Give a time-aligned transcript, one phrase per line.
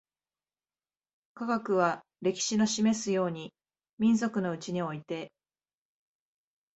[1.35, 3.53] 科学は、歴史の示すように、
[3.99, 5.31] 民族のうちにおいて